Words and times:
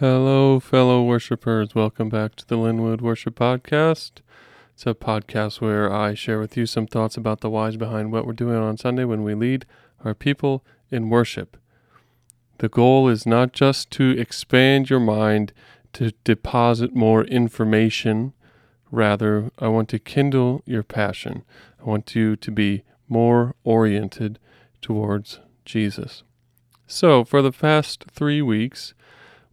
Hello, 0.00 0.58
fellow 0.58 1.04
worshipers. 1.04 1.72
Welcome 1.72 2.08
back 2.08 2.34
to 2.34 2.46
the 2.48 2.56
Linwood 2.56 3.00
Worship 3.00 3.36
Podcast. 3.36 4.22
It's 4.72 4.84
a 4.86 4.92
podcast 4.92 5.60
where 5.60 5.92
I 5.92 6.14
share 6.14 6.40
with 6.40 6.56
you 6.56 6.66
some 6.66 6.88
thoughts 6.88 7.16
about 7.16 7.42
the 7.42 7.48
whys 7.48 7.76
behind 7.76 8.10
what 8.10 8.26
we're 8.26 8.32
doing 8.32 8.56
on 8.56 8.76
Sunday 8.76 9.04
when 9.04 9.22
we 9.22 9.36
lead 9.36 9.66
our 10.04 10.12
people 10.12 10.64
in 10.90 11.10
worship. 11.10 11.56
The 12.58 12.68
goal 12.68 13.06
is 13.06 13.24
not 13.24 13.52
just 13.52 13.92
to 13.92 14.18
expand 14.18 14.90
your 14.90 14.98
mind 14.98 15.52
to 15.92 16.10
deposit 16.24 16.92
more 16.92 17.22
information. 17.26 18.32
Rather, 18.90 19.52
I 19.60 19.68
want 19.68 19.88
to 19.90 20.00
kindle 20.00 20.64
your 20.66 20.82
passion. 20.82 21.44
I 21.80 21.84
want 21.84 22.16
you 22.16 22.34
to 22.34 22.50
be 22.50 22.82
more 23.08 23.54
oriented 23.62 24.40
towards 24.82 25.38
Jesus. 25.64 26.24
So, 26.88 27.24
for 27.24 27.40
the 27.42 27.52
past 27.52 28.06
three 28.10 28.42
weeks, 28.42 28.92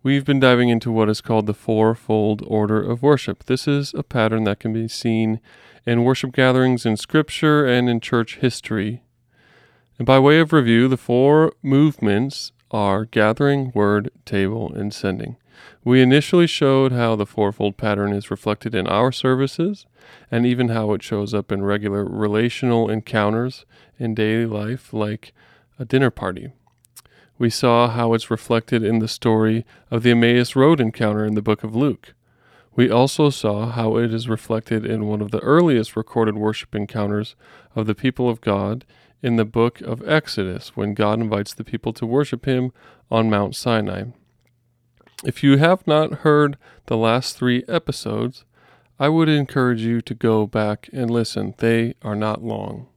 we've 0.04 0.26
been 0.26 0.40
diving 0.40 0.70
into 0.70 0.92
what 0.92 1.10
is 1.10 1.22
called 1.22 1.46
the 1.46 1.54
fourfold 1.54 2.44
order 2.48 2.82
of 2.82 3.04
worship. 3.04 3.46
This 3.46 3.68
is 3.68 3.94
a 3.94 4.04
pattern 4.04 4.44
that 4.46 4.60
can 4.60 4.74
be 4.74 4.88
seen 4.88 5.40
in 5.86 6.04
worship 6.04 6.32
gatherings 6.32 6.86
in 6.86 6.98
Scripture 6.98 7.66
and 7.66 7.90
in 7.90 8.00
church 8.00 8.38
history. 8.38 9.04
And 9.98 10.06
by 10.06 10.20
way 10.20 10.40
of 10.40 10.54
review, 10.54 10.88
the 10.88 10.98
four 10.98 11.54
movements 11.62 12.52
are 12.72 13.06
gathering, 13.06 13.72
word, 13.76 14.10
table, 14.26 14.72
and 14.74 14.94
sending. 14.94 15.38
We 15.84 16.02
initially 16.02 16.48
showed 16.48 16.92
how 16.92 17.16
the 17.16 17.26
fourfold 17.26 17.78
pattern 17.78 18.14
is 18.14 18.32
reflected 18.32 18.74
in 18.74 18.88
our 18.88 19.12
services 19.12 19.86
and 20.32 20.46
even 20.46 20.70
how 20.70 20.94
it 20.94 21.04
shows 21.04 21.34
up 21.34 21.52
in 21.52 21.64
regular 21.64 22.06
relational 22.06 22.90
encounters 22.90 23.66
in 24.00 24.16
daily 24.16 24.46
life, 24.46 24.94
like 24.94 25.34
a 25.78 25.86
dinner 25.86 26.10
party. 26.10 26.52
We 27.42 27.50
saw 27.50 27.88
how 27.88 28.14
it's 28.14 28.30
reflected 28.30 28.84
in 28.84 29.00
the 29.00 29.08
story 29.08 29.66
of 29.90 30.04
the 30.04 30.12
Emmaus 30.12 30.56
Road 30.56 30.80
encounter 30.80 31.26
in 31.26 31.34
the 31.34 31.42
book 31.42 31.64
of 31.64 31.76
Luke. 31.76 32.14
We 32.76 32.88
also 32.88 33.32
saw 33.32 33.66
how 33.66 33.98
it 33.98 34.14
is 34.14 34.30
reflected 34.30 34.86
in 34.86 35.08
one 35.08 35.22
of 35.22 35.32
the 35.32 35.40
earliest 35.40 35.96
recorded 35.96 36.36
worship 36.36 36.76
encounters 36.76 37.36
of 37.76 37.88
the 37.88 37.96
people 37.96 38.30
of 38.30 38.42
God 38.42 38.86
in 39.24 39.38
the 39.38 39.44
book 39.44 39.82
of 39.82 40.08
Exodus 40.08 40.78
when 40.78 40.94
God 40.94 41.20
invites 41.20 41.56
the 41.56 41.64
people 41.64 41.94
to 41.94 42.06
worship 42.06 42.46
Him 42.46 42.74
on 43.10 43.32
Mount 43.32 43.56
Sinai. 43.56 44.04
If 45.26 45.42
you 45.42 45.58
have 45.58 45.88
not 45.88 46.20
heard 46.20 46.60
the 46.86 46.96
last 46.96 47.36
three 47.36 47.64
episodes, 47.68 48.46
I 49.00 49.10
would 49.10 49.30
encourage 49.30 49.82
you 49.82 50.00
to 50.02 50.14
go 50.14 50.46
back 50.46 50.92
and 50.94 51.10
listen. 51.10 51.56
They 51.58 51.96
are 52.04 52.16
not 52.16 52.44
long. 52.44 52.91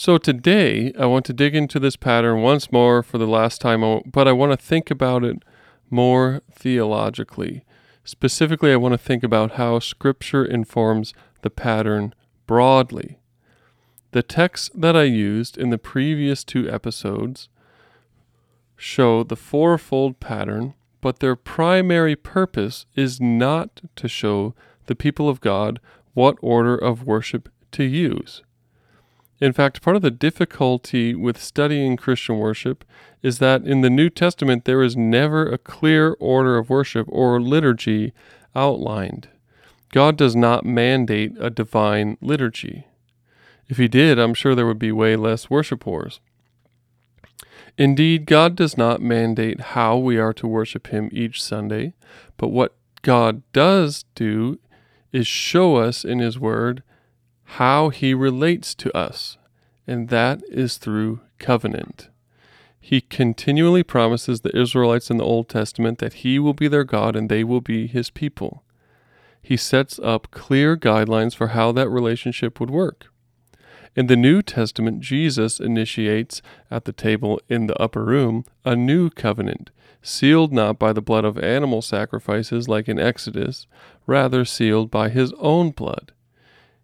So 0.00 0.16
today, 0.16 0.94
I 0.98 1.04
want 1.04 1.26
to 1.26 1.34
dig 1.34 1.54
into 1.54 1.78
this 1.78 1.94
pattern 1.94 2.40
once 2.40 2.72
more 2.72 3.02
for 3.02 3.18
the 3.18 3.26
last 3.26 3.60
time, 3.60 4.00
but 4.06 4.26
I 4.26 4.32
want 4.32 4.50
to 4.50 4.56
think 4.56 4.90
about 4.90 5.24
it 5.24 5.42
more 5.90 6.40
theologically. 6.50 7.66
Specifically, 8.02 8.72
I 8.72 8.76
want 8.76 8.92
to 8.92 8.98
think 8.98 9.22
about 9.22 9.56
how 9.56 9.78
Scripture 9.78 10.42
informs 10.42 11.12
the 11.42 11.50
pattern 11.50 12.14
broadly. 12.46 13.18
The 14.12 14.22
texts 14.22 14.70
that 14.74 14.96
I 14.96 15.02
used 15.02 15.58
in 15.58 15.68
the 15.68 15.76
previous 15.76 16.44
two 16.44 16.66
episodes 16.70 17.50
show 18.78 19.22
the 19.22 19.36
fourfold 19.36 20.18
pattern, 20.18 20.72
but 21.02 21.18
their 21.18 21.36
primary 21.36 22.16
purpose 22.16 22.86
is 22.96 23.20
not 23.20 23.82
to 23.96 24.08
show 24.08 24.54
the 24.86 24.96
people 24.96 25.28
of 25.28 25.42
God 25.42 25.78
what 26.14 26.38
order 26.40 26.74
of 26.74 27.04
worship 27.04 27.50
to 27.72 27.84
use. 27.84 28.40
In 29.40 29.54
fact, 29.54 29.80
part 29.80 29.96
of 29.96 30.02
the 30.02 30.10
difficulty 30.10 31.14
with 31.14 31.40
studying 31.40 31.96
Christian 31.96 32.38
worship 32.38 32.84
is 33.22 33.38
that 33.38 33.64
in 33.64 33.80
the 33.80 33.88
New 33.88 34.10
Testament 34.10 34.66
there 34.66 34.82
is 34.82 34.96
never 34.96 35.50
a 35.50 35.58
clear 35.58 36.14
order 36.20 36.58
of 36.58 36.68
worship 36.68 37.06
or 37.10 37.40
liturgy 37.40 38.12
outlined. 38.54 39.28
God 39.92 40.16
does 40.16 40.36
not 40.36 40.64
mandate 40.64 41.32
a 41.40 41.48
divine 41.48 42.18
liturgy. 42.20 42.86
If 43.68 43.78
he 43.78 43.88
did, 43.88 44.18
I'm 44.18 44.34
sure 44.34 44.54
there 44.54 44.66
would 44.66 44.78
be 44.78 44.92
way 44.92 45.16
less 45.16 45.48
worship 45.48 45.86
wars. 45.86 46.20
Indeed, 47.78 48.26
God 48.26 48.56
does 48.56 48.76
not 48.76 49.00
mandate 49.00 49.60
how 49.60 49.96
we 49.96 50.18
are 50.18 50.34
to 50.34 50.46
worship 50.46 50.88
him 50.88 51.08
each 51.12 51.42
Sunday, 51.42 51.94
but 52.36 52.48
what 52.48 52.74
God 53.02 53.42
does 53.52 54.04
do 54.14 54.58
is 55.12 55.26
show 55.26 55.76
us 55.76 56.04
in 56.04 56.18
his 56.18 56.38
word 56.38 56.82
how 57.54 57.88
he 57.88 58.14
relates 58.14 58.74
to 58.76 58.96
us, 58.96 59.36
and 59.90 60.08
that 60.08 60.40
is 60.48 60.76
through 60.76 61.20
covenant. 61.40 62.08
He 62.80 63.00
continually 63.00 63.82
promises 63.82 64.40
the 64.40 64.56
Israelites 64.56 65.10
in 65.10 65.16
the 65.16 65.24
Old 65.24 65.48
Testament 65.48 65.98
that 65.98 66.22
he 66.22 66.38
will 66.38 66.54
be 66.54 66.68
their 66.68 66.84
God 66.84 67.16
and 67.16 67.28
they 67.28 67.42
will 67.42 67.60
be 67.60 67.88
his 67.88 68.08
people. 68.08 68.62
He 69.42 69.56
sets 69.56 69.98
up 69.98 70.30
clear 70.30 70.76
guidelines 70.76 71.34
for 71.34 71.48
how 71.48 71.72
that 71.72 71.88
relationship 71.88 72.60
would 72.60 72.70
work. 72.70 73.06
In 73.96 74.06
the 74.06 74.16
New 74.16 74.42
Testament, 74.42 75.00
Jesus 75.00 75.58
initiates 75.58 76.40
at 76.70 76.84
the 76.84 76.92
table 76.92 77.40
in 77.48 77.66
the 77.66 77.76
upper 77.82 78.04
room 78.04 78.44
a 78.64 78.76
new 78.76 79.10
covenant, 79.10 79.70
sealed 80.02 80.52
not 80.52 80.78
by 80.78 80.92
the 80.92 81.02
blood 81.02 81.24
of 81.24 81.36
animal 81.36 81.82
sacrifices 81.82 82.68
like 82.68 82.88
in 82.88 83.00
Exodus, 83.00 83.66
rather 84.06 84.44
sealed 84.44 84.88
by 84.88 85.08
his 85.08 85.32
own 85.38 85.72
blood. 85.72 86.12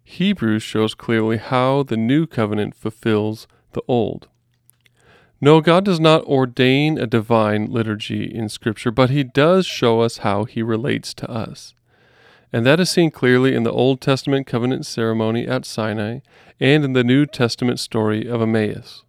Hebrews 0.09 0.63
shows 0.63 0.95
clearly 0.95 1.35
how 1.35 1.83
the 1.83 1.97
new 1.97 2.25
covenant 2.25 2.75
fulfills 2.75 3.45
the 3.73 3.83
old. 3.89 4.29
No, 5.41 5.59
God 5.59 5.83
does 5.83 5.99
not 5.99 6.23
ordain 6.23 6.97
a 6.97 7.05
divine 7.05 7.65
liturgy 7.65 8.23
in 8.23 8.47
Scripture, 8.47 8.89
but 8.89 9.09
He 9.09 9.23
does 9.23 9.67
show 9.67 9.99
us 9.99 10.19
how 10.19 10.45
He 10.45 10.63
relates 10.63 11.13
to 11.15 11.29
us. 11.29 11.75
And 12.53 12.65
that 12.65 12.79
is 12.79 12.89
seen 12.89 13.11
clearly 13.11 13.53
in 13.53 13.63
the 13.63 13.71
Old 13.71 13.99
Testament 13.99 14.47
covenant 14.47 14.85
ceremony 14.85 15.45
at 15.45 15.65
Sinai 15.65 16.19
and 16.57 16.85
in 16.85 16.93
the 16.93 17.03
New 17.03 17.25
Testament 17.25 17.77
story 17.77 18.27
of 18.27 18.41
Emmaus. 18.41 19.03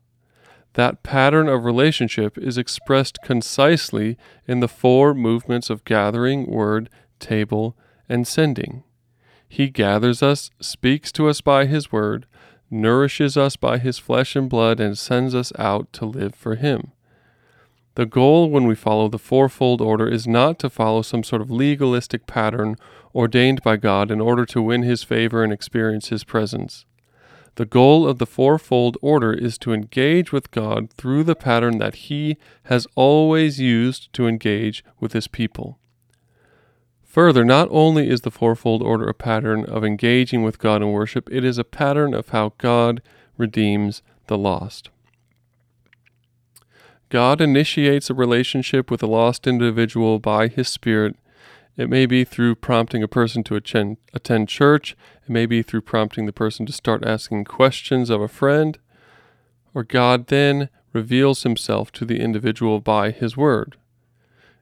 That 0.75 1.05
pattern 1.05 1.49
of 1.49 1.65
relationship 1.65 2.37
is 2.37 2.59
expressed 2.59 3.21
concisely 3.23 4.19
in 4.49 4.59
the 4.59 4.69
four 4.69 5.15
movements 5.15 5.71
of 5.71 5.85
gathering, 5.85 6.47
word, 6.47 6.91
table, 7.21 7.77
and 8.09 8.27
sending. 8.27 8.83
He 9.49 9.69
gathers 9.69 10.23
us, 10.23 10.51
speaks 10.61 11.11
to 11.13 11.29
us 11.29 11.41
by 11.41 11.67
His 11.67 11.91
word, 11.91 12.27
nourishes 12.71 13.37
us 13.37 13.57
by 13.57 13.79
His 13.79 13.99
flesh 13.99 14.37
and 14.37 14.49
blood, 14.49 14.79
and 14.79 14.97
sends 14.97 15.35
us 15.35 15.53
out 15.59 15.93
to 15.95 16.05
live 16.05 16.35
for 16.35 16.55
Him. 16.55 16.93
The 17.95 18.07
goal 18.07 18.49
when 18.51 18.67
we 18.67 18.77
follow 18.77 19.09
the 19.09 19.19
fourfold 19.19 19.81
order 19.81 20.07
is 20.07 20.29
not 20.29 20.59
to 20.61 20.71
follow 20.71 21.03
some 21.03 21.25
sort 21.25 21.43
of 21.43 21.51
legalistic 21.51 22.27
pattern 22.27 22.77
ordained 23.15 23.63
by 23.63 23.77
God 23.77 24.11
in 24.11 24.21
order 24.21 24.45
to 24.47 24.63
win 24.63 24.83
His 24.83 25.03
favor 25.03 25.43
and 25.43 25.53
experience 25.53 26.09
His 26.09 26.23
presence. 26.23 26.85
The 27.57 27.67
goal 27.67 28.07
of 28.07 28.19
the 28.19 28.27
fourfold 28.27 28.97
order 29.03 29.33
is 29.33 29.59
to 29.59 29.73
engage 29.73 30.31
with 30.31 30.53
God 30.53 30.93
through 30.93 31.25
the 31.25 31.35
pattern 31.35 31.79
that 31.79 31.97
He 31.97 32.37
has 32.65 32.87
always 32.95 33.59
used 33.59 34.13
to 34.13 34.29
engage 34.29 34.85
with 35.01 35.13
His 35.13 35.27
people. 35.27 35.81
Further, 37.09 37.45
not 37.45 37.69
only 37.71 38.09
is 38.09 38.21
the 38.21 38.31
fourfold 38.31 38.83
order 38.83 39.09
a 39.09 39.15
pattern 39.15 39.65
of 39.65 39.85
engaging 39.85 40.43
with 40.43 40.59
God 40.59 40.83
in 40.83 40.93
worship, 40.93 41.29
it 41.33 41.45
is 41.45 41.59
a 41.59 41.65
pattern 41.65 42.15
of 42.15 42.29
how 42.29 42.53
God 42.59 43.03
redeems 43.37 44.03
the 44.29 44.39
lost. 44.39 44.91
God 47.09 47.41
initiates 47.41 48.09
a 48.09 48.15
relationship 48.15 48.91
with 48.91 49.03
a 49.03 49.07
lost 49.07 49.47
individual 49.47 50.19
by 50.19 50.49
His 50.49 50.69
Spirit 50.69 51.17
it 51.79 51.89
may 51.89 52.07
be 52.07 52.25
through 52.25 52.57
prompting 52.57 53.05
a 53.05 53.09
person 53.09 53.45
to 53.45 53.55
attend, 53.55 53.99
attend 54.13 54.49
church. 54.49 54.97
It 55.25 55.31
may 55.31 55.47
be 55.47 55.63
through 55.63 55.83
prompting 55.83 56.27
the 56.27 56.33
person 56.33 56.67
to 56.67 56.73
start 56.73 57.07
asking 57.07 57.45
questions 57.45 58.11
of 58.11 58.21
a 58.21 58.27
friend. 58.27 58.77
Or 59.73 59.85
God 59.85 60.27
then 60.27 60.71
reveals 60.93 61.45
himself 61.45 61.93
to 61.93 62.05
the 62.05 62.19
individual 62.19 62.81
by 62.81 63.13
his 63.13 63.37
word. 63.37 63.77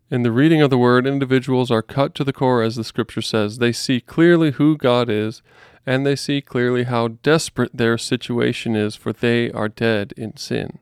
In 0.09 0.23
the 0.23 0.31
reading 0.31 0.63
of 0.63 0.71
the 0.71 0.79
word, 0.79 1.05
individuals 1.05 1.69
are 1.69 1.83
cut 1.83 2.15
to 2.15 2.23
the 2.23 2.33
core, 2.33 2.63
as 2.63 2.77
the 2.77 2.85
scripture 2.85 3.23
says. 3.23 3.59
They 3.59 3.73
see 3.73 4.01
clearly 4.01 4.53
who 4.53 4.77
God 4.77 5.11
is, 5.11 5.43
and 5.85 6.07
they 6.07 6.15
see 6.15 6.41
clearly 6.41 6.85
how 6.85 7.09
desperate 7.09 7.77
their 7.77 7.99
situation 7.99 8.77
is, 8.77 8.95
for 8.95 9.13
they 9.13 9.51
are 9.51 9.69
dead 9.69 10.15
in 10.17 10.37
sin. 10.37 10.79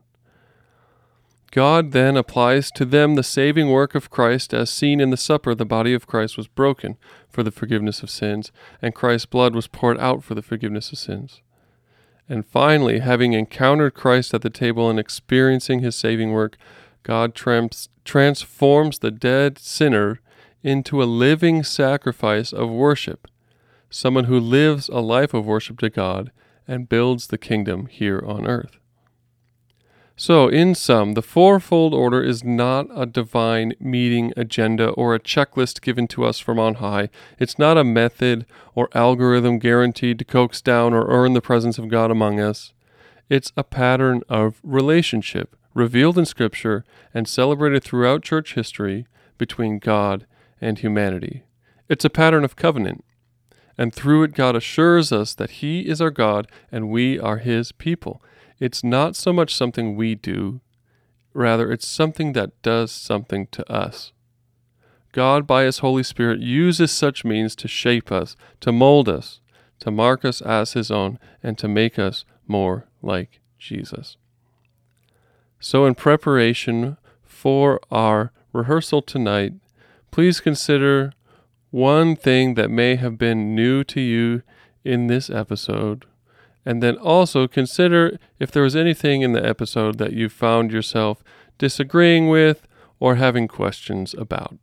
God 1.53 1.93
then 1.93 2.19
applies 2.19 2.71
to 2.73 2.85
them 2.85 3.15
the 3.15 3.23
saving 3.23 3.71
work 3.71 3.95
of 3.95 4.11
Christ 4.11 4.53
as 4.53 4.69
seen 4.69 5.01
in 5.01 5.09
the 5.09 5.17
supper. 5.17 5.55
The 5.55 5.65
body 5.65 5.95
of 5.95 6.07
Christ 6.07 6.37
was 6.37 6.49
broken 6.49 6.99
for 7.31 7.43
the 7.43 7.53
forgiveness 7.53 8.03
of 8.03 8.11
sins, 8.11 8.53
and 8.83 8.95
Christ's 8.95 9.27
blood 9.27 9.55
was 9.55 9.69
poured 9.69 9.99
out 10.01 10.23
for 10.23 10.35
the 10.35 10.43
forgiveness 10.43 10.93
of 10.93 10.99
sins. 10.99 11.41
And 12.29 12.45
finally, 12.45 12.99
having 12.99 13.33
encountered 13.33 13.95
Christ 13.95 14.35
at 14.35 14.43
the 14.43 14.51
table 14.51 14.91
and 14.91 14.99
experiencing 14.99 15.81
his 15.81 15.97
saving 15.97 16.33
work, 16.33 16.59
God 17.03 17.35
trans- 17.35 17.89
transforms 18.05 18.99
the 18.99 19.11
dead 19.11 19.59
sinner 19.59 20.21
into 20.63 21.03
a 21.03 21.05
living 21.05 21.63
sacrifice 21.63 22.53
of 22.53 22.71
worship, 22.71 23.29
someone 23.91 24.25
who 24.25 24.39
lives 24.41 24.89
a 24.89 25.01
life 25.01 25.35
of 25.35 25.47
worship 25.47 25.79
to 25.79 25.91
God 25.91 26.33
and 26.67 26.89
builds 26.89 27.27
the 27.27 27.39
kingdom 27.39 27.87
here 27.87 28.23
on 28.27 28.47
earth. 28.47 28.79
So, 30.17 30.47
in 30.47 30.77
sum, 30.77 31.15
the 31.15 31.23
fourfold 31.23 31.93
order 31.93 32.23
is 32.23 32.45
not 32.45 32.87
a 32.95 33.05
divine 33.05 33.75
meeting 33.81 34.33
agenda 34.37 34.91
or 34.91 35.13
a 35.13 35.21
checklist 35.21 35.81
given 35.83 36.07
to 36.09 36.25
us 36.25 36.39
from 36.39 36.59
on 36.59 36.75
high. 36.75 37.11
It's 37.41 37.59
not 37.59 37.77
a 37.77 37.83
method 37.83 38.47
or 38.77 38.89
algorithm 38.95 39.59
guaranteed 39.59 40.21
to 40.21 40.25
coax 40.25 40.63
down 40.63 40.95
or 40.95 41.09
earn 41.09 41.33
the 41.33 41.41
presence 41.41 41.79
of 41.79 41.89
God 41.89 42.13
among 42.13 42.39
us. 42.39 42.73
It's 43.29 43.53
a 43.57 43.65
pattern 43.65 44.23
of 44.29 44.61
relationship 44.63 45.57
revealed 45.75 46.17
in 46.17 46.25
Scripture 46.25 46.85
and 47.13 47.29
celebrated 47.29 47.83
throughout 47.83 48.23
church 48.23 48.55
history 48.55 49.07
between 49.37 49.79
God 49.79 50.27
and 50.61 50.79
humanity. 50.79 51.43
It's 51.89 52.05
a 52.05 52.11
pattern 52.11 52.45
of 52.45 52.57
covenant, 52.57 53.05
and 53.77 53.93
through 53.93 54.23
it, 54.23 54.35
God 54.35 54.57
assures 54.57 55.13
us 55.13 55.35
that 55.35 55.51
He 55.51 55.81
is 55.81 56.01
our 56.01 56.11
God 56.11 56.49
and 56.71 56.91
we 56.91 57.19
are 57.19 57.39
His 57.39 57.73
people. 57.73 58.23
It's 58.61 58.85
not 58.85 59.17
so 59.17 59.33
much 59.33 59.55
something 59.55 59.97
we 59.97 60.15
do, 60.15 60.61
rather, 61.33 61.73
it's 61.73 61.87
something 61.87 62.33
that 62.33 62.63
does 62.63 62.93
something 62.93 63.49
to 63.49 63.71
us. 63.71 64.13
God, 65.13 65.47
by 65.47 65.65
His 65.65 65.79
Holy 65.79 66.03
Spirit, 66.03 66.41
uses 66.41 66.93
such 66.93 67.25
means 67.25 67.55
to 67.57 67.69
shape 67.69 68.11
us, 68.11 68.37
to 68.61 68.73
mold 68.73 69.09
us, 69.09 69.41
to 69.81 69.91
mark 69.91 70.25
us 70.25 70.41
as 70.41 70.73
His 70.73 70.91
own, 70.91 71.19
and 71.43 71.59
to 71.59 71.69
make 71.69 71.99
us 71.99 72.25
more 72.47 72.87
like 73.03 73.41
Jesus. 73.59 74.17
So, 75.67 75.87
in 75.87 75.95
preparation 75.95 76.99
for 77.23 77.81
our 77.91 78.33
rehearsal 78.53 79.01
tonight, 79.01 79.55
please 80.11 80.39
consider 80.39 81.15
one 81.71 82.17
thing 82.17 82.53
that 82.53 82.71
may 82.71 82.97
have 82.97 83.17
been 83.17 83.55
new 83.55 83.83
to 83.85 83.99
you 83.99 84.43
in 84.85 85.07
this 85.07 85.31
episode 85.31 86.05
and 86.67 86.83
then 86.83 86.99
also 86.99 87.49
consider 87.49 88.19
if 88.39 88.51
there 88.51 88.63
was 88.63 88.77
anything 88.77 89.23
in 89.23 89.33
the 89.33 89.43
episode 89.43 89.97
that 89.97 90.13
you 90.13 90.29
found 90.29 90.71
yourself 90.71 91.25
disagreeing 91.57 92.29
with 92.29 92.69
or 93.01 93.15
having 93.15 93.49
questions 93.49 94.13
about. 94.13 94.59